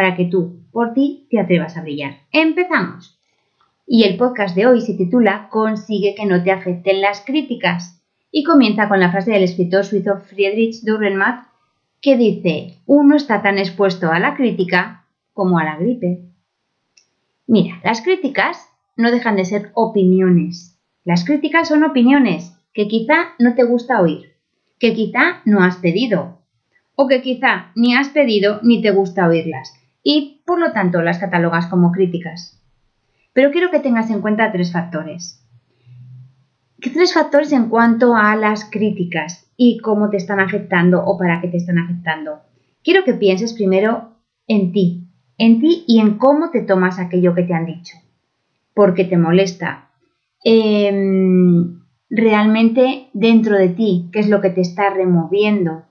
[0.00, 2.20] para que tú, por ti, te atrevas a brillar.
[2.32, 3.20] ¡Empezamos!
[3.86, 8.42] Y el podcast de hoy se titula Consigue que no te afecten las críticas y
[8.42, 11.48] comienza con la frase del escritor suizo Friedrich Dürrenmatt
[12.00, 16.22] que dice, uno está tan expuesto a la crítica como a la gripe.
[17.46, 20.80] Mira, las críticas no dejan de ser opiniones.
[21.04, 24.32] Las críticas son opiniones que quizá no te gusta oír,
[24.78, 26.38] que quizá no has pedido,
[26.96, 31.18] o que quizá ni has pedido ni te gusta oírlas, y por lo tanto las
[31.18, 32.60] catalogas como críticas.
[33.32, 35.46] Pero quiero que tengas en cuenta tres factores.
[36.80, 41.48] Tres factores en cuanto a las críticas y cómo te están afectando o para qué
[41.48, 42.40] te están afectando.
[42.82, 44.16] Quiero que pienses primero
[44.46, 47.96] en ti, en ti y en cómo te tomas aquello que te han dicho.
[48.74, 49.90] Porque te molesta.
[50.42, 55.84] Em, realmente dentro de ti, qué es lo que te está removiendo,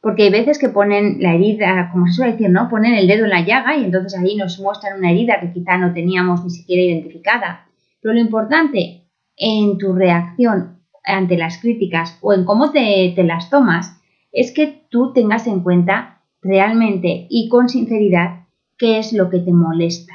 [0.00, 2.68] porque hay veces que ponen la herida, como se suele decir, ¿no?
[2.68, 5.76] Ponen el dedo en la llaga y entonces ahí nos muestran una herida que quizá
[5.76, 7.66] no teníamos ni siquiera identificada.
[8.00, 9.04] Pero lo importante
[9.36, 14.00] en tu reacción ante las críticas o en cómo te, las tomas
[14.32, 18.46] es que tú tengas en cuenta realmente y con sinceridad
[18.78, 20.14] qué es lo que te molesta.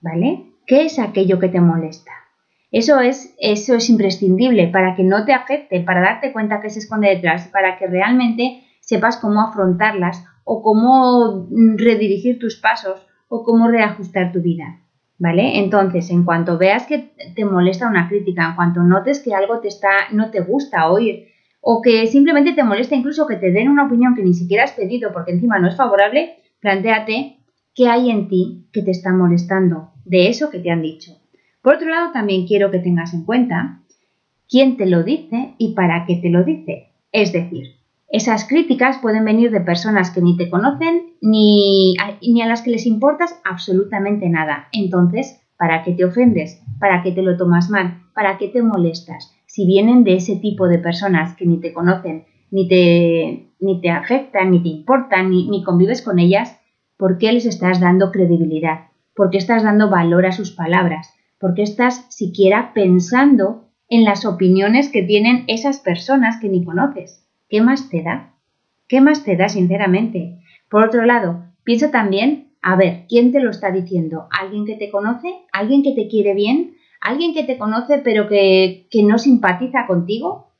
[0.00, 0.44] ¿Vale?
[0.66, 2.10] ¿Qué es aquello que te molesta?
[2.70, 6.80] Eso es, eso es imprescindible para que no te afecte, para darte cuenta que se
[6.80, 13.42] esconde detrás, para que realmente sepas cómo afrontarlas o cómo mm, redirigir tus pasos o
[13.42, 14.80] cómo reajustar tu vida.
[15.16, 15.60] ¿Vale?
[15.60, 19.68] Entonces, en cuanto veas que te molesta una crítica, en cuanto notes que algo te
[19.68, 21.28] está, no te gusta oír,
[21.60, 24.72] o que simplemente te molesta incluso que te den una opinión que ni siquiera has
[24.72, 27.38] pedido porque encima no es favorable, planteate
[27.74, 31.12] qué hay en ti que te está molestando de eso que te han dicho.
[31.62, 33.80] Por otro lado, también quiero que tengas en cuenta
[34.48, 36.90] quién te lo dice y para qué te lo dice.
[37.12, 37.76] Es decir,
[38.14, 42.62] esas críticas pueden venir de personas que ni te conocen ni a, ni a las
[42.62, 44.68] que les importas absolutamente nada.
[44.70, 46.62] Entonces, ¿para qué te ofendes?
[46.78, 48.04] ¿Para qué te lo tomas mal?
[48.14, 49.34] ¿Para qué te molestas?
[49.46, 53.90] Si vienen de ese tipo de personas que ni te conocen, ni te, ni te
[53.90, 56.56] afectan, ni te importan, ni, ni convives con ellas,
[56.96, 58.90] ¿por qué les estás dando credibilidad?
[59.16, 61.12] ¿Por qué estás dando valor a sus palabras?
[61.40, 67.23] ¿Por qué estás siquiera pensando en las opiniones que tienen esas personas que ni conoces?
[67.54, 68.34] ¿Qué más te da?
[68.88, 70.40] ¿Qué más te da, sinceramente?
[70.68, 74.26] Por otro lado, piensa también, a ver, ¿quién te lo está diciendo?
[74.36, 75.28] ¿Alguien que te conoce?
[75.52, 76.74] ¿Alguien que te quiere bien?
[77.00, 80.50] ¿Alguien que te conoce pero que, no simpatiza contigo?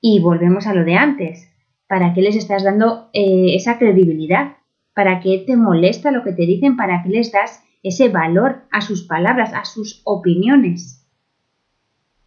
[0.00, 1.52] Y volvemos a lo de antes.
[1.86, 4.56] ¿Para qué les estás dando eh, esa credibilidad?
[4.94, 6.78] ¿Para qué te molesta lo que te dicen?
[6.78, 11.06] ¿Para qué les das ese valor a sus palabras, a sus opiniones?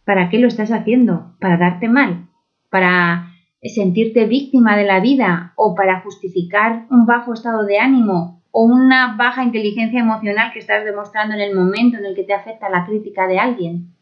[0.04, 1.34] ¿Para qué lo estás haciendo?
[1.40, 2.28] ¿Para darte mal?
[2.70, 3.31] ¿Para
[3.68, 9.16] sentirte víctima de la vida o para justificar un bajo estado de ánimo o una
[9.16, 12.84] baja inteligencia emocional que estás demostrando en el momento en el que te afecta la
[12.84, 13.94] crítica de alguien.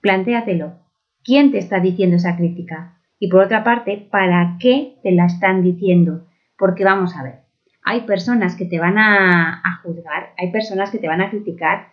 [0.00, 0.74] Plantéatelo.
[1.24, 2.98] ¿Quién te está diciendo esa crítica?
[3.18, 6.26] Y por otra parte, ¿para qué te la están diciendo?
[6.56, 7.40] Porque vamos a ver,
[7.82, 11.88] hay personas que te van a, a juzgar, hay personas que te van a criticar.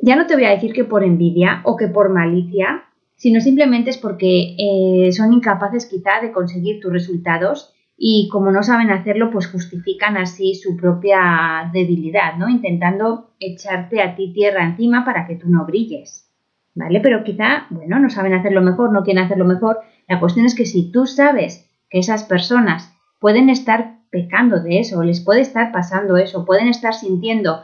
[0.00, 2.84] Ya no te voy a decir que por envidia o que por malicia,
[3.16, 8.62] sino simplemente es porque eh, son incapaces quizá de conseguir tus resultados y como no
[8.62, 12.48] saben hacerlo, pues justifican así su propia debilidad, ¿no?
[12.48, 16.30] Intentando echarte a ti tierra encima para que tú no brilles,
[16.74, 17.00] ¿vale?
[17.00, 19.78] Pero quizá, bueno, no saben hacerlo mejor, no quieren hacerlo mejor.
[20.08, 25.02] La cuestión es que si tú sabes que esas personas pueden estar pecando de eso,
[25.02, 27.62] les puede estar pasando eso, pueden estar sintiendo,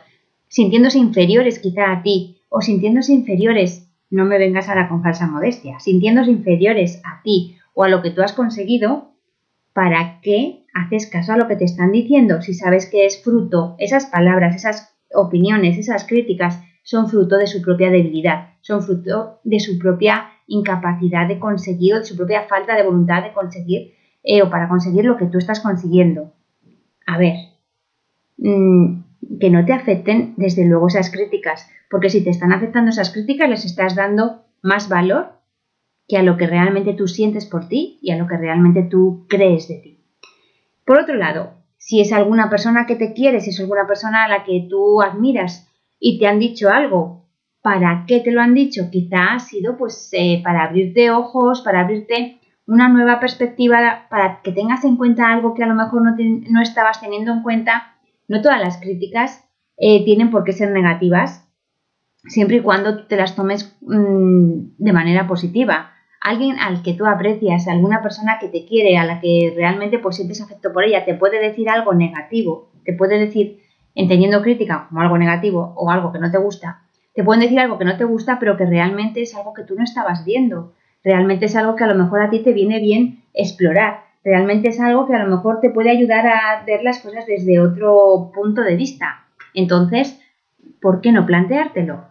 [0.49, 5.81] sintiéndose inferiores quizá a ti o sintiéndose inferiores no me vengas ahora con falsa modestia,
[5.81, 9.11] sintiéndose inferiores a ti o a lo que tú has conseguido,
[9.73, 13.75] ¿para qué haces caso a lo que te están diciendo si sabes que es fruto,
[13.79, 19.61] esas palabras, esas opiniones, esas críticas son fruto de su propia debilidad, son fruto de
[19.61, 24.43] su propia incapacidad de conseguir o de su propia falta de voluntad de conseguir eh,
[24.43, 26.35] o para conseguir lo que tú estás consiguiendo?
[27.07, 27.37] A ver,
[28.37, 29.02] mmm,
[29.41, 33.49] que no te afecten desde luego esas críticas, porque si te están afectando esas críticas
[33.49, 35.41] les estás dando más valor
[36.09, 39.27] que a lo que realmente tú sientes por ti y a lo que realmente tú
[39.29, 40.05] crees de ti.
[40.85, 44.29] Por otro lado, si es alguna persona que te quiere, si es alguna persona a
[44.29, 47.27] la que tú admiras y te han dicho algo,
[47.63, 48.89] ¿para qué te lo han dicho?
[48.91, 54.53] Quizá ha sido pues eh, para abrirte ojos, para abrirte una nueva perspectiva, para que
[54.53, 57.92] tengas en cuenta algo que a lo mejor no, no estabas teniendo en cuenta.
[58.33, 59.45] No todas las críticas
[59.77, 61.47] eh, tienen por qué ser negativas,
[62.25, 65.91] siempre y cuando te las tomes mm, de manera positiva.
[66.19, 70.17] Alguien al que tú aprecias, alguna persona que te quiere, a la que realmente pues
[70.17, 73.61] sientes afecto por ella, te puede decir algo negativo, te puede decir,
[73.95, 76.85] entendiendo crítica como algo negativo o algo que no te gusta,
[77.15, 79.75] te pueden decir algo que no te gusta, pero que realmente es algo que tú
[79.75, 80.73] no estabas viendo.
[81.05, 84.05] Realmente es algo que a lo mejor a ti te viene bien explorar.
[84.25, 87.61] Realmente es algo que a lo mejor te puede ayudar a ver las cosas desde
[87.61, 89.25] otro punto de vista.
[89.53, 90.21] Entonces,
[90.81, 92.05] ¿por qué no planteártelo?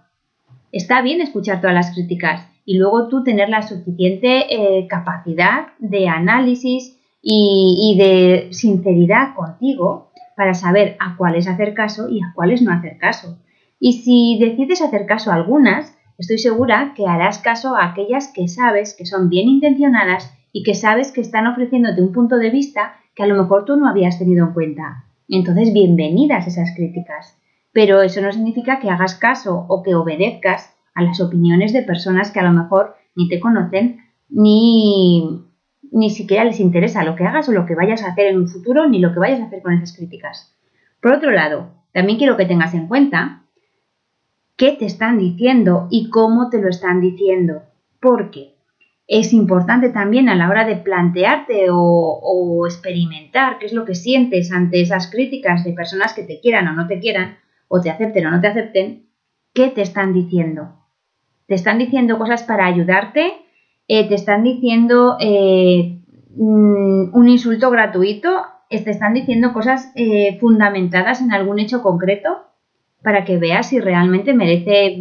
[0.72, 6.08] Está bien escuchar todas las críticas y luego tú tener la suficiente eh, capacidad de
[6.08, 12.62] análisis y, y de sinceridad contigo para saber a cuáles hacer caso y a cuáles
[12.62, 13.38] no hacer caso.
[13.80, 18.48] Y si decides hacer caso a algunas, estoy segura que harás caso a aquellas que
[18.48, 22.96] sabes que son bien intencionadas y que sabes que están ofreciéndote un punto de vista
[23.16, 25.06] que a lo mejor tú no habías tenido en cuenta.
[25.28, 27.38] Entonces, bienvenidas esas críticas.
[27.74, 32.32] Pero eso no significa que hagas caso o que obedezcas a las opiniones de personas
[32.32, 34.00] que a lo mejor ni te conocen
[34.30, 35.46] ni,
[35.92, 38.48] ni siquiera les interesa lo que hagas o lo que vayas a hacer en un
[38.48, 40.56] futuro ni lo que vayas a hacer con esas críticas.
[41.02, 43.44] Por otro lado, también quiero que tengas en cuenta
[44.56, 47.64] qué te están diciendo y cómo te lo están diciendo.
[48.00, 48.56] Porque
[49.12, 54.54] es importante también a la hora de plantearte o, experimentar qué es lo que sientes
[54.54, 57.38] ante esas críticas de personas que te quieran o no te quieran,
[57.68, 59.08] o te acepten o no te acepten,
[59.54, 60.78] qué te están diciendo.
[61.46, 63.34] Te están diciendo cosas para ayudarte,
[63.90, 66.00] eh, te están diciendo eh,
[66.38, 72.46] mm, un insulto gratuito, te están diciendo cosas eh, fundamentadas en algún hecho concreto
[73.04, 74.96] para que veas si realmente merece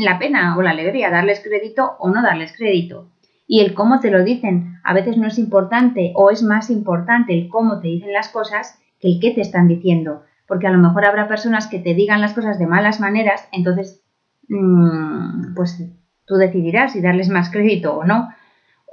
[0.00, 3.11] la pena o la alegría darles crédito o no darles crédito
[3.52, 7.34] y el cómo te lo dicen a veces no es importante o es más importante
[7.34, 10.22] el cómo te dicen las cosas que el qué te están diciendo.
[10.48, 14.02] Porque a lo mejor habrá personas que te digan las cosas de malas maneras, entonces
[14.48, 15.84] mm, pues
[16.24, 18.30] tú decidirás si darles más crédito o no.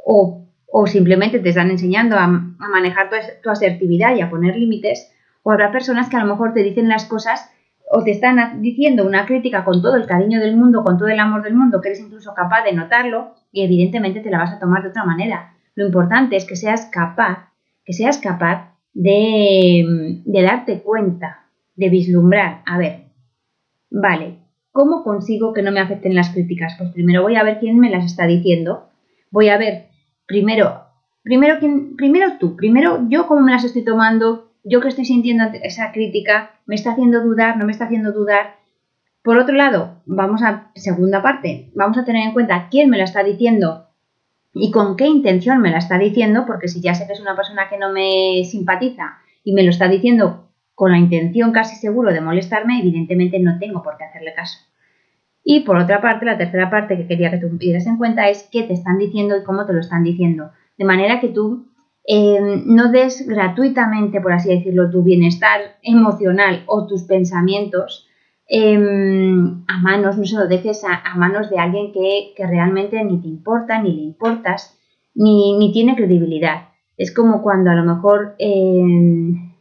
[0.05, 0.45] O,
[0.87, 3.09] simplemente te están enseñando a, manejar
[3.41, 5.09] tu asertividad y a poner límites.
[5.41, 7.49] O habrá personas que a lo mejor te dicen las cosas
[7.91, 11.19] o te están diciendo una crítica con todo el cariño del mundo, con todo el
[11.19, 14.59] amor del mundo, que eres incluso capaz de notarlo, y evidentemente te la vas a
[14.59, 15.55] tomar de otra manera.
[15.73, 17.49] Lo importante es que seas capaz,
[17.83, 23.05] que seas capaz de, de darte cuenta, de vislumbrar, a ver,
[23.89, 24.37] vale,
[24.71, 26.75] ¿cómo consigo que no me afecten las críticas?
[26.77, 28.89] Pues primero voy a ver quién me las está diciendo,
[29.31, 29.87] voy a ver
[30.27, 30.83] primero,
[31.23, 35.45] primero, quién, primero tú, primero yo cómo me las estoy tomando, yo que estoy sintiendo
[35.63, 38.59] esa crítica, me está haciendo dudar, no me está haciendo dudar,
[39.21, 43.03] por otro lado, vamos a segunda parte, vamos a tener en cuenta quién me la
[43.03, 43.87] está diciendo
[44.53, 47.35] y con qué intención me la está diciendo, porque si ya sé que es una
[47.35, 52.13] persona que no me simpatiza y me lo está diciendo con la intención casi seguro
[52.13, 54.59] de molestarme, evidentemente no tengo por qué hacerle caso.
[55.43, 58.47] Y por otra parte, la tercera parte que quería que tú tuvieras en cuenta es
[58.51, 60.51] qué te están diciendo y cómo te lo están diciendo.
[60.77, 61.67] De manera que tú
[62.11, 68.09] eh, no des gratuitamente, por así decirlo, tu bienestar emocional o tus pensamientos
[68.51, 73.27] Em, a manos, no se lo dejes a, manos de alguien que, realmente ni te
[73.27, 74.75] importa, ni le importas,
[75.13, 76.69] ni, tiene credibilidad.
[76.97, 79.53] Es como cuando a lo mejor em,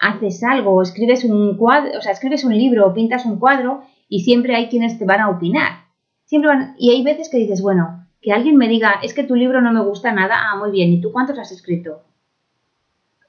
[0.00, 3.82] haces algo o escribes un cuadro, o sea, escribes un libro o pintas un cuadro
[4.08, 5.84] y siempre hay quienes te van a opinar.
[6.24, 9.60] Siempre y hay veces que dices, bueno, que alguien me diga, es que tu libro
[9.60, 12.02] no me gusta nada, ah, muy bien, ¿y tú cuántos has escrito?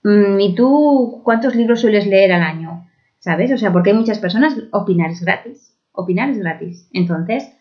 [0.03, 2.83] Mm, ¿Y tú cuántos libros sueles leer al año?
[3.23, 3.53] ¿sabes?
[3.53, 6.89] O sea, porque hay muchas personas, opinar es gratis, opinar es gratis.
[6.91, 7.53] Entonces,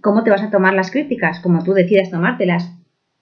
[0.00, 1.38] ¿cómo te vas a tomar las críticas?
[1.38, 2.68] Como tú decidas tomártelas.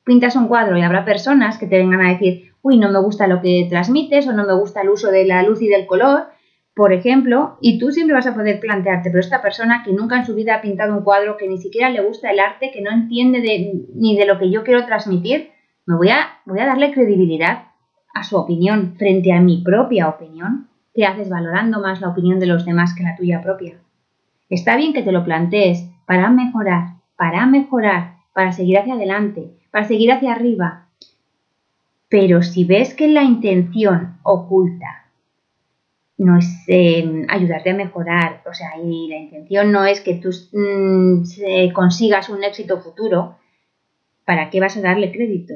[0.02, 3.26] Pintas un cuadro y habrá personas que te vengan a decir, uy, no me gusta
[3.26, 6.28] lo que transmites o no me gusta el uso de la luz y del color,
[6.74, 10.24] por ejemplo, y tú siempre vas a poder plantearte, pero esta persona que nunca en
[10.24, 12.90] su vida ha pintado un cuadro, que ni siquiera le gusta el arte, que no
[12.90, 15.50] entiende ni de lo que yo quiero transmitir,
[15.86, 17.64] me voy a, voy a darle credibilidad
[18.14, 22.46] a su opinión frente a mi propia opinión te haces valorando más la opinión de
[22.46, 23.78] los demás que la tuya propia.
[24.48, 29.86] Está bien que te lo plantees para mejorar, para mejorar, para seguir hacia adelante, para
[29.86, 30.86] seguir hacia arriba.
[32.08, 34.99] Pero si ves que la intención oculta
[36.20, 40.28] no es em, ayudarte a mejorar, o sea, y la intención no es que tú
[40.52, 43.38] mm, consigas un éxito futuro,
[44.26, 45.54] ¿para qué vas a darle crédito?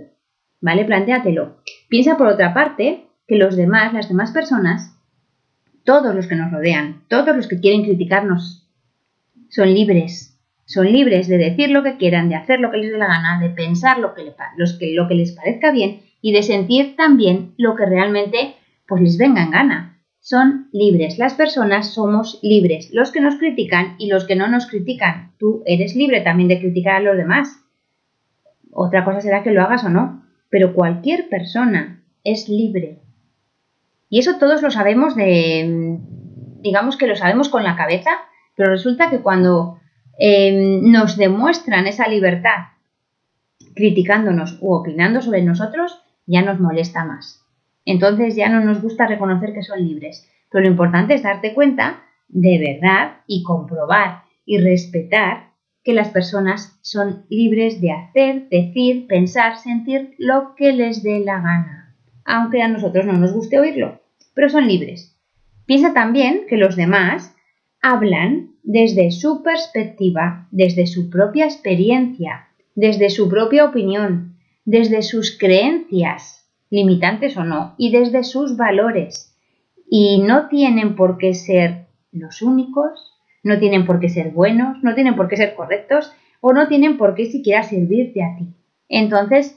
[0.62, 0.86] ¿Vale?
[0.86, 1.58] Plantéatelo.
[1.90, 4.98] Piensa por otra parte que los demás, las demás personas,
[5.84, 8.66] todos los que nos rodean, todos los que quieren criticarnos,
[9.50, 10.40] son libres.
[10.64, 13.38] Son libres de decir lo que quieran, de hacer lo que les dé la gana,
[13.38, 14.32] de pensar lo que,
[14.94, 18.54] lo que les parezca bien y de sentir también lo que realmente
[18.88, 19.93] pues les venga en gana.
[20.26, 21.18] Son libres.
[21.18, 22.88] Las personas somos libres.
[22.94, 25.32] Los que nos critican y los que no nos critican.
[25.38, 27.60] Tú eres libre también de criticar a los demás.
[28.70, 30.24] Otra cosa será que lo hagas o no.
[30.48, 33.00] Pero cualquier persona es libre.
[34.08, 35.98] Y eso todos lo sabemos de,
[36.62, 38.12] digamos que lo sabemos con la cabeza,
[38.56, 39.78] pero resulta que cuando
[40.18, 42.68] em, nos demuestran esa libertad
[43.74, 47.43] criticándonos u opinando sobre nosotros, ya nos molesta más.
[47.84, 50.30] Entonces ya no nos gusta reconocer que son libres.
[50.50, 56.78] Pero lo importante es darte cuenta de verdad y comprobar y respetar que las personas
[56.82, 62.68] son libres de hacer, decir, pensar, sentir lo que les dé la gana, aunque a
[62.68, 64.00] nosotros no nos guste oírlo,
[64.34, 65.18] pero son libres.
[65.66, 67.34] Piensa también que los demás
[67.82, 76.43] hablan desde su perspectiva, desde su propia experiencia, desde su propia opinión, desde sus creencias,
[76.74, 79.32] limitantes o no, y desde sus valores.
[79.88, 83.12] Y no tienen por qué ser los únicos,
[83.44, 86.96] no tienen por qué ser buenos, no tienen por qué ser correctos o no tienen
[86.96, 88.48] por qué siquiera servirte a ti.
[88.88, 89.56] Entonces,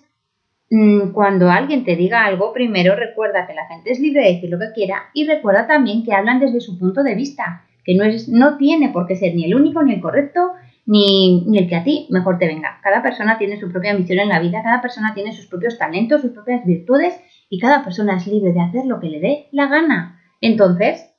[0.70, 4.50] mm, cuando alguien te diga algo, primero recuerda que la gente es libre de decir
[4.52, 8.04] lo que quiera y recuerda también que hablan desde su punto de vista, que no,
[8.04, 10.52] es, no tiene por qué ser ni el único ni el correcto
[10.88, 12.80] ni, el que a ti mejor te venga.
[12.82, 16.22] Cada persona tiene su propia misión en la vida, cada persona tiene sus propios talentos,
[16.22, 19.68] sus propias virtudes y cada persona es libre de hacer lo que le dé la
[19.68, 20.20] gana.
[20.42, 21.12] Entonces,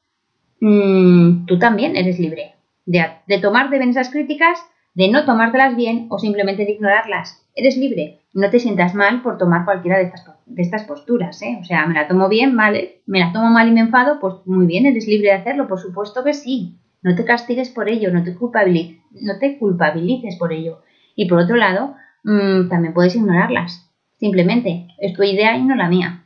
[0.61, 2.55] mm, tú también eres libre
[2.87, 4.59] de, de tomarte bien esas críticas,
[4.95, 7.47] de no tomártelas bien o simplemente de ignorarlas.
[7.55, 8.21] Eres libre.
[8.33, 11.41] No te sientas mal por tomar cualquiera de estas, de estas posturas.
[11.43, 11.59] ¿eh?
[11.61, 14.35] O sea, me la tomo bien, vale, me la tomo mal y me enfado, pues
[14.47, 16.79] muy bien, eres libre de hacerlo, por supuesto que sí.
[17.02, 20.83] No te castigues por ello, no te, no te culpabilices por ello.
[21.14, 23.90] Y por otro lado, mm, también puedes ignorarlas.
[24.19, 26.25] Simplemente, es tu idea y no la mía.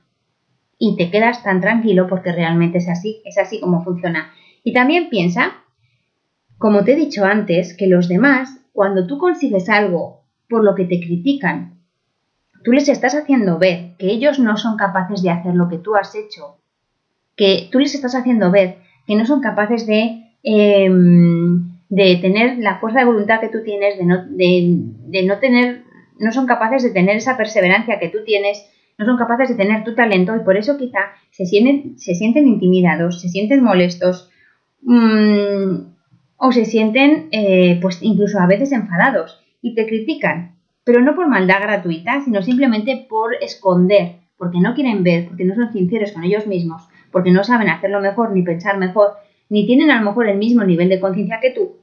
[0.79, 4.33] Y te quedas tan tranquilo porque realmente es así, es así como funciona.
[4.65, 5.53] Y también piensa,
[6.59, 10.85] como te he dicho antes, que los demás, cuando tú consigues algo por lo que
[10.85, 11.81] te critican,
[12.65, 15.95] tú les estás haciendo ver que ellos no son capaces de hacer lo que tú
[15.97, 16.59] has hecho,
[17.37, 22.81] que tú les estás haciendo ver que no son capaces de Em, de tener la
[22.81, 25.83] fuerza de voluntad que tú tienes, de no, de, no tener,
[26.19, 29.85] no son capaces de tener esa perseverancia que tú tienes, no son capaces de tener
[29.85, 34.31] tu talento y por eso quizá se sienten, se sienten intimidados, se sienten molestos
[34.81, 35.75] mm,
[36.39, 41.29] o se sienten eh, pues incluso a veces enfadados y te critican, pero no por
[41.29, 46.25] maldad gratuita, sino simplemente por esconder, porque no quieren ver, porque no son sinceros con
[46.25, 49.11] ellos mismos, porque no saben hacerlo mejor ni pensar mejor
[49.53, 51.77] ni tienen a lo mejor el mismo nivel de conciencia que tú.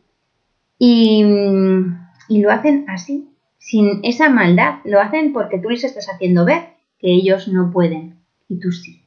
[0.79, 4.79] Y, lo hacen así, sin esa maldad.
[4.85, 6.63] Lo hacen porque tú les estás haciendo ver
[6.97, 8.15] que ellos no pueden
[8.47, 9.03] y tú sí.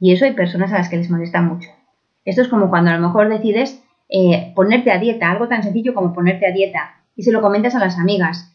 [0.00, 1.70] Y eso hay personas a las que les molesta mucho.
[2.24, 5.94] Esto es como cuando a lo mejor decides eh, ponerte a dieta, algo tan sencillo
[5.94, 8.52] como ponerte a dieta, y se lo comentas a las amigas.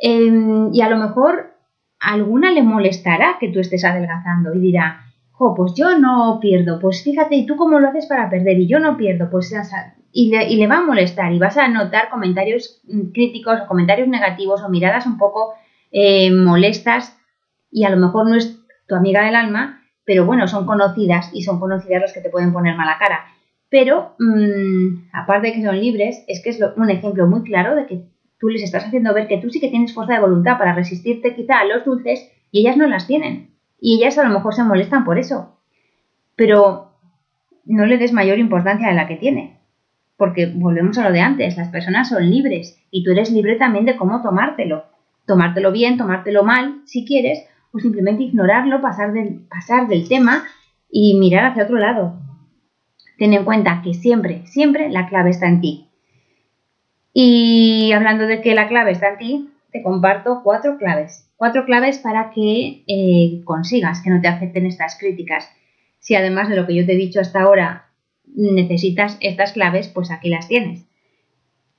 [0.00, 1.52] Em, y a lo mejor
[1.98, 5.05] a alguna le molestará que tú estés adelgazando y dirá,
[5.38, 8.58] jo, pues yo no pierdo, pues fíjate, ¿y tú cómo lo haces para perder?
[8.58, 9.54] Y yo no pierdo, pues
[10.12, 13.66] y le, y le va a molestar y vas a notar comentarios mm, críticos o
[13.66, 15.52] comentarios negativos o miradas un poco
[15.92, 17.18] eh, molestas
[17.70, 21.42] y a lo mejor no es tu amiga del alma, pero bueno, son conocidas y
[21.42, 23.26] son conocidas las que te pueden poner mala cara.
[23.68, 27.86] Pero, mm, aparte de que son libres, es que es un ejemplo muy claro de
[27.86, 28.04] que
[28.38, 31.34] tú les estás haciendo ver que tú sí que tienes fuerza de voluntad para resistirte
[31.34, 33.55] quizá a los dulces y ellas no las tienen.
[33.80, 35.58] Y ellas a lo mejor se molestan por eso.
[36.34, 36.92] Pero
[37.64, 39.58] no le des mayor importancia de la que tiene.
[40.16, 43.84] Porque volvemos a lo de antes, las personas son libres y tú eres libre también
[43.84, 44.84] de cómo tomártelo.
[45.26, 50.44] Tomártelo bien, tomártelo mal, si quieres, o simplemente ignorarlo, pasar del, pasar del tema
[50.88, 52.14] y mirar hacia otro lado.
[53.18, 55.88] Ten en cuenta que siempre, siempre la clave está en ti.
[57.12, 61.98] Y hablando de que la clave está en ti, te comparto cuatro claves Cuatro claves
[61.98, 65.48] para que eh, consigas que no te afecten estas críticas.
[65.98, 67.90] Si además de lo que yo te he dicho hasta ahora
[68.34, 70.86] necesitas estas claves, pues aquí las tienes.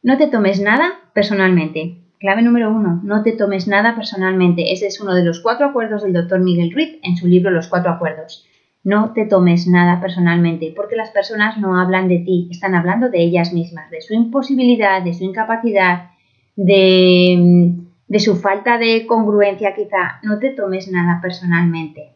[0.03, 1.97] No te tomes nada personalmente.
[2.19, 4.71] Clave número uno, no te tomes nada personalmente.
[4.71, 7.67] Ese es uno de los cuatro acuerdos del doctor Miguel Ruiz en su libro Los
[7.67, 8.45] cuatro acuerdos.
[8.83, 13.21] No te tomes nada personalmente, porque las personas no hablan de ti, están hablando de
[13.21, 16.11] ellas mismas, de su imposibilidad, de su incapacidad,
[16.55, 22.13] de de su falta de congruencia quizá, no te tomes nada personalmente.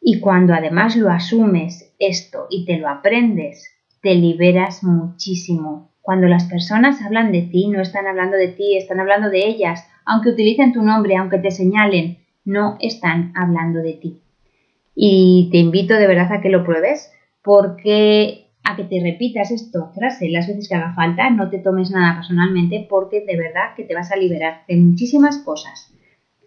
[0.00, 5.90] Y cuando además lo asumes esto y te lo aprendes, te liberas muchísimo.
[6.00, 9.86] Cuando las personas hablan de ti, no están hablando de ti, están hablando de ellas.
[10.04, 14.20] Aunque utilicen tu nombre, aunque te señalen, no están hablando de ti.
[14.96, 17.12] Y te invito de verdad a que lo pruebes
[17.42, 21.90] porque a que te repitas esto frase las veces que haga falta, no te tomes
[21.90, 25.92] nada personalmente porque de verdad que te vas a liberar de muchísimas cosas.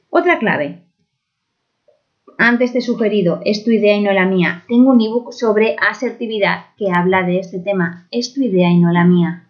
[0.09, 0.81] Otra clave.
[2.37, 4.63] Antes te he sugerido, es tu idea y no la mía.
[4.67, 8.07] Tengo un ebook sobre asertividad que habla de este tema.
[8.11, 9.49] Es tu idea y no la mía.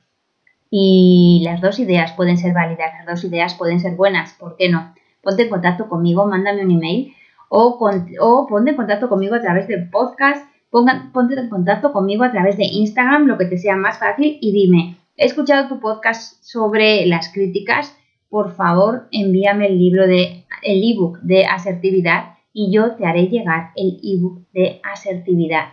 [0.70, 4.70] Y las dos ideas pueden ser válidas, las dos ideas pueden ser buenas, ¿por qué
[4.70, 4.94] no?
[5.22, 7.14] Ponte en contacto conmigo, mándame un email
[7.50, 7.80] o,
[8.20, 12.58] o ponte en contacto conmigo a través del podcast ponte en contacto conmigo a través
[12.58, 17.06] de Instagram, lo que te sea más fácil, y dime, he escuchado tu podcast sobre
[17.06, 17.96] las críticas,
[18.30, 23.72] por favor envíame el libro de el ebook de asertividad y yo te haré llegar
[23.76, 25.70] el ebook de asertividad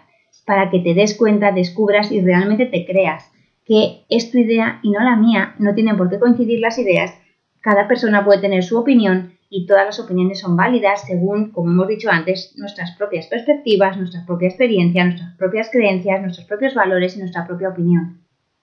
[0.46, 3.30] para que te des cuenta, descubras y realmente te creas
[3.64, 7.14] que es tu idea y no la mía, no tienen por qué coincidir las ideas,
[7.60, 11.86] cada persona puede tener su opinión y todas las opiniones son válidas según, como hemos
[11.86, 17.18] dicho antes, nuestras propias perspectivas, nuestra propia experiencia, nuestras propias creencias, nuestros propios valores y
[17.18, 18.22] nuestra propia opinión.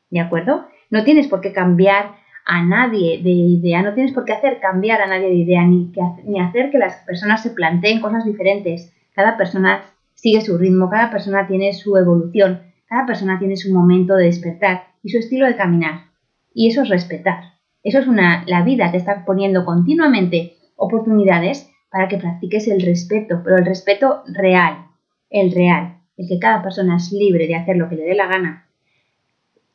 [0.09, 0.65] ¿De acuerdo?
[0.89, 4.99] No tienes por qué cambiar a nadie de idea, no tienes por qué hacer cambiar
[5.03, 5.91] a nadie de idea, ni,
[6.25, 8.91] ni hacer que las personas se planteen cosas diferentes.
[9.13, 9.83] Cada persona
[10.15, 14.85] sigue su ritmo, cada persona tiene su evolución, cada persona tiene su momento de despertar
[15.03, 16.05] y su estilo de caminar.
[16.51, 17.59] Y eso es respetar.
[17.83, 23.41] Eso es una, la vida te está poniendo continuamente oportunidades para que practiques el respeto,
[23.43, 24.87] pero el respeto real,
[25.29, 28.27] el real, el que cada persona es libre de hacer lo que le dé la
[28.27, 28.65] gana.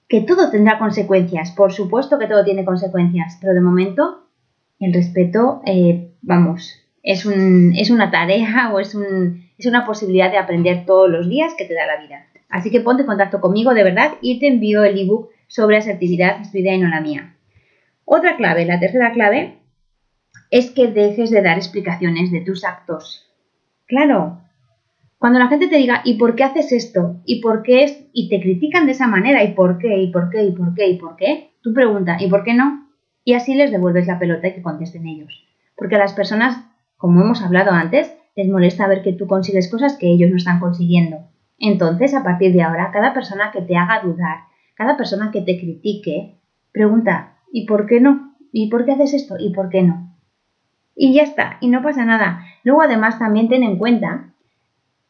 [0.09, 4.25] Que todo tendrá consecuencias, por supuesto que todo tiene consecuencias, pero de momento
[4.81, 10.31] el respeto, eh, vamos, es, un, es, una tarea o es, un, es una posibilidad
[10.31, 12.27] de aprender todos los días que te da la vida.
[12.49, 16.41] Así que ponte en contacto conmigo de verdad y te envío el ebook sobre asertividad,
[16.41, 17.35] es tu idea y no la mía.
[18.05, 19.59] Otra clave, la tercera clave,
[20.55, 23.29] es que dejes de dar explicaciones de tus actos.
[23.89, 24.41] Claro,
[25.19, 27.21] cuando la gente te diga, ¿y por qué haces esto?
[27.27, 28.07] ¿Y por qué es?
[28.13, 29.99] Y te critican de esa manera, ¿y por qué?
[29.99, 30.45] ¿Y por qué?
[30.45, 30.87] ¿Y por qué?
[30.87, 31.51] ¿Y por qué?
[31.61, 32.89] Tú pregunta, ¿y por qué no?
[33.25, 35.45] Y así les devuelves la pelota y que contesten ellos.
[35.77, 36.65] Porque a las personas,
[36.99, 40.61] como hemos hablado antes, les molesta ver que tú consigues cosas que ellos no están
[40.61, 41.17] consiguiendo.
[41.59, 44.45] Entonces, a partir de ahora, cada persona que te haga dudar,
[44.77, 46.39] cada persona que te critique,
[46.71, 48.37] pregunta, ¿y por qué no?
[48.53, 49.35] ¿Y por qué haces esto?
[49.37, 50.14] ¿Y por qué no?
[50.97, 52.45] Y ya está, y no pasa nada.
[52.63, 54.35] Luego además también ten en cuenta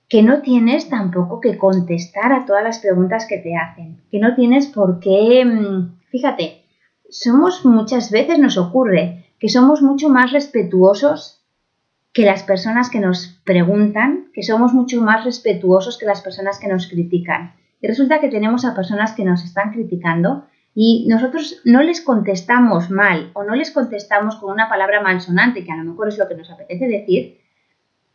[0.09, 4.35] que no tienes tampoco que contestar a todas las preguntas que te hacen, que no
[4.35, 6.64] tienes por qué, mm, fíjate,
[7.09, 11.44] somos muchas veces nos ocurre que somos mucho más respetuosos
[12.12, 16.68] que las personas que nos preguntan, que somos mucho más respetuosos que las personas que
[16.68, 17.55] nos critican.
[17.81, 22.91] Y resulta que tenemos a personas que nos están criticando y nosotros no les contestamos
[22.91, 26.27] mal o no les contestamos con una palabra malsonante, que a lo mejor es lo
[26.27, 27.39] que nos apetece decir,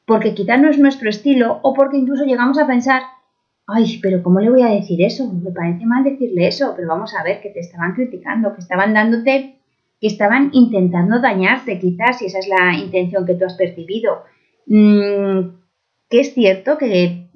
[0.05, 3.03] porque quizá no es nuestro estilo o porque incluso llegamos a pensar,
[3.65, 5.31] ay, pero ¿cómo le voy a decir eso?
[5.31, 8.93] Me parece mal decirle eso, pero vamos a ver que te estaban criticando, que estaban
[8.93, 9.55] dándote,
[10.01, 14.23] que estaban intentando dañarte, quizás, si esa es la intención que tú has percibido.
[14.65, 15.59] Mm,
[16.09, 17.29] que es cierto que,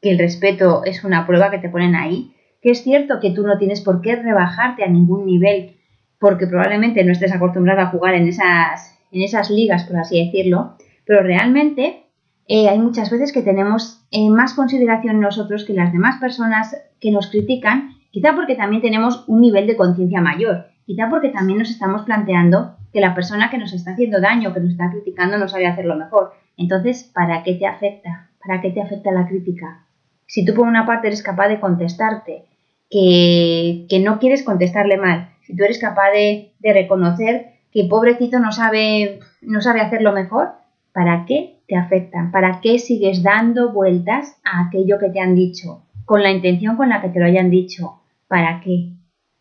[0.00, 3.46] que el respeto es una prueba que te ponen ahí, que es cierto que tú
[3.46, 5.76] no tienes por qué rebajarte a ningún nivel,
[6.18, 10.76] porque probablemente no estés acostumbrado a jugar en esas, en esas ligas, por así decirlo,
[11.04, 12.04] pero realmente
[12.48, 17.10] eh, hay muchas veces que tenemos eh, más consideración nosotros que las demás personas que
[17.10, 21.70] nos critican, quizá porque también tenemos un nivel de conciencia mayor, quizá porque también nos
[21.70, 25.48] estamos planteando que la persona que nos está haciendo daño, que nos está criticando, no
[25.48, 26.32] sabe hacerlo mejor.
[26.56, 28.30] Entonces, ¿para qué te afecta?
[28.44, 29.85] ¿Para qué te afecta la crítica?
[30.26, 32.44] Si tú por una parte eres capaz de contestarte
[32.90, 39.20] que, no quieres contestarle mal, si tú eres capaz de, reconocer que pobrecito no sabe,
[39.40, 40.50] no sabe hacerlo mejor,
[40.92, 42.32] ¿para qué te afectan?
[42.32, 45.84] ¿Para qué sigues dando vueltas a aquello que te han dicho?
[46.04, 48.00] Con la intención con la que te lo hayan dicho.
[48.28, 48.92] ¿Para qué?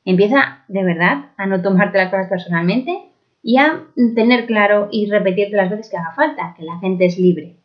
[0.03, 3.09] Empieza de verdad a no tomarte las cosas personalmente
[3.41, 3.83] y a
[4.15, 7.57] tener claro y repetirte las veces que haga falta, que la gente es libre.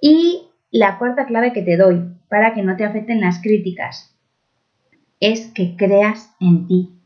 [0.00, 4.14] Y la cuarta clave que te doy para que no te afecten las críticas
[5.20, 7.00] es que creas en ti,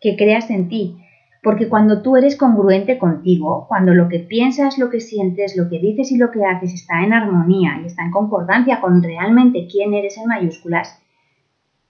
[0.00, 0.96] que creas en ti.
[1.42, 5.78] Porque cuando tú eres congruente contigo, cuando lo que piensas, lo que sientes, lo que
[5.78, 9.92] dices y lo que haces está en armonía y está en concordancia con realmente quién
[9.92, 10.98] eres en mayúsculas,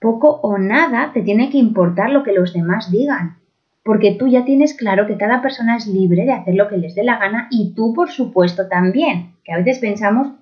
[0.00, 3.36] poco o nada te tiene que importar lo que los demás digan.
[3.84, 6.96] Porque tú ya tienes claro que cada persona es libre de hacer lo que les
[6.96, 9.36] dé la gana y tú, por supuesto, también.
[9.44, 10.32] Que a veces pensamos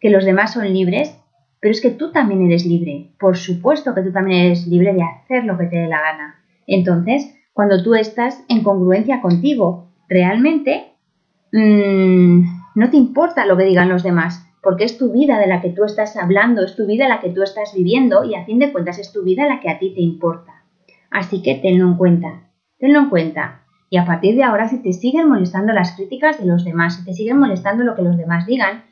[0.00, 1.16] que los demás son libres,
[1.60, 3.10] pero es que tú también eres libre.
[3.18, 6.44] Por supuesto que tú también eres libre de hacer lo que te dé la gana.
[6.66, 10.92] Entonces, cuando tú estás en congruencia contigo, realmente
[11.52, 12.42] mmm,
[12.74, 15.70] no te importa lo que digan los demás, porque es tu vida de la que
[15.70, 18.72] tú estás hablando, es tu vida la que tú estás viviendo y a fin de
[18.72, 20.64] cuentas es tu vida la que a ti te importa.
[21.10, 23.62] Así que tenlo en cuenta, tenlo en cuenta.
[23.88, 27.04] Y a partir de ahora, si te siguen molestando las críticas de los demás, si
[27.04, 28.84] te siguen molestando lo que los demás digan,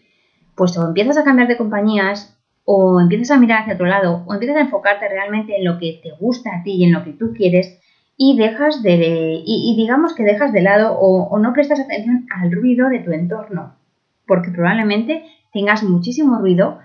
[0.55, 4.35] pues o empiezas a cambiar de compañías, o empiezas a mirar hacia otro lado, o
[4.35, 7.13] empiezas a enfocarte realmente en lo que te gusta a ti y en lo que
[7.13, 7.79] tú quieres,
[8.17, 12.89] y dejas de, y, digamos que dejas de lado o, no prestas atención al ruido
[12.89, 13.75] de tu entorno,
[14.27, 16.79] porque probablemente tengas muchísimo ruido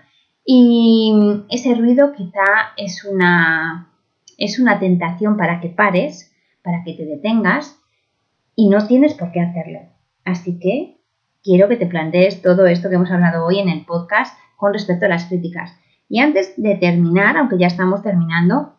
[0.43, 1.13] y
[1.49, 2.43] ese ruido quizá
[2.77, 3.89] es una,
[4.37, 7.79] es una tentación para que pares, para que te detengas
[8.55, 9.79] y no tienes por qué hacerlo.
[10.25, 10.97] Así que
[11.43, 15.05] quiero que te plantees todo esto que hemos hablado hoy en el podcast con respecto
[15.05, 15.71] a las críticas.
[16.09, 18.73] Y antes de terminar, aunque ya estamos terminando,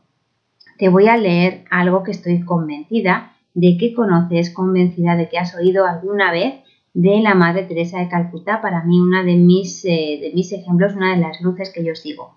[0.79, 5.55] te voy a leer algo que estoy convencida de que conoces, convencida de que has
[5.55, 6.55] oído alguna vez
[6.93, 10.95] de la Madre Teresa de Calcuta, para mí una de mis, eh, de mis ejemplos,
[10.95, 12.37] una de las luces que yo sigo.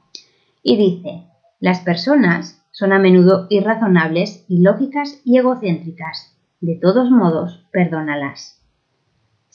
[0.63, 1.25] Y dice,
[1.60, 6.38] las personas son a menudo irrazonables, ilógicas y egocéntricas.
[6.62, 8.62] De todos modos, perdónalas.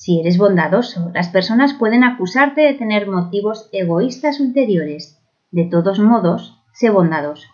[0.00, 5.20] Si eres bondadoso, las personas pueden acusarte de tener motivos egoístas ulteriores.
[5.50, 7.48] De todos modos, sé bondadoso.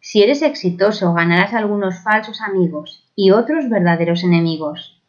[0.00, 5.02] Si eres exitoso, ganarás algunos falsos amigos y otros verdaderos enemigos.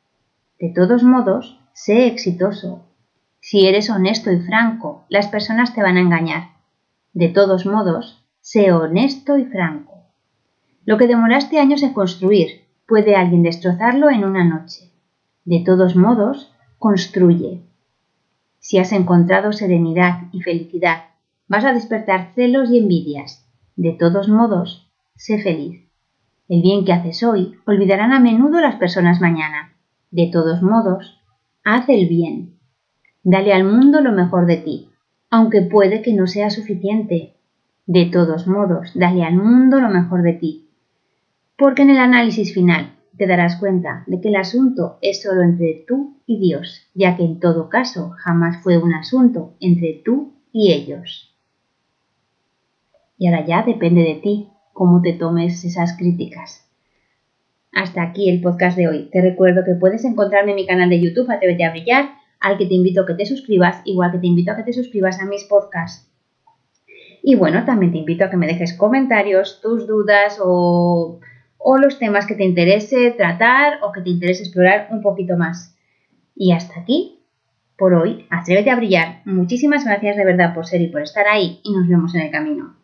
[0.60, 2.84] De todos modos, sé exitoso.
[3.40, 6.50] Si eres honesto y franco, las personas te van a engañar.
[7.14, 10.04] De todos modos, sé honesto y franco.
[10.84, 14.91] Lo que demoraste años en construir, puede alguien destrozarlo en una noche.
[15.44, 17.62] De todos modos, construye.
[18.60, 21.06] Si has encontrado serenidad y felicidad,
[21.48, 23.48] vas a despertar celos y envidias.
[23.76, 25.82] De todos modos, sé feliz.
[26.48, 29.74] El bien que haces hoy olvidarán a menudo las personas mañana.
[30.12, 31.20] De todos modos,
[31.64, 32.60] haz el bien.
[33.24, 34.90] Dale al mundo lo mejor de ti,
[35.32, 37.34] aunque puede que no sea suficiente.
[37.88, 40.70] De todos modos, dale al mundo lo mejor de ti.
[41.58, 45.84] Porque en el análisis final te darás cuenta de que el asunto es solo entre
[45.88, 50.72] tú y Dios, ya que en todo caso jamás fue un asunto entre tú y
[50.74, 51.36] ellos.
[53.18, 56.68] Y ahora ya depende de ti cómo te tomes esas críticas.
[57.72, 59.10] Hasta aquí el podcast de hoy.
[59.12, 62.66] Te recuerdo que puedes encontrarme en mi canal de YouTube Atrévete a Brillar, al que
[62.66, 65.26] te invito a que te suscribas, igual que te invito a que te suscribas a
[65.26, 66.12] mis podcasts.
[67.24, 71.20] Y bueno, también te invito a que me dejes comentarios, tus dudas o,
[71.64, 75.76] o los temas que te interese tratar o que te interese explorar un poquito más.
[76.36, 77.20] Y hasta aquí
[77.78, 78.28] por hoy.
[78.30, 79.22] Atrévete a brillar.
[79.26, 82.32] Muchísimas gracias de verdad por ser y por estar ahí y nos vemos en el
[82.32, 82.81] camino.